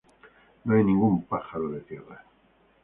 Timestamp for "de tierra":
1.69-2.25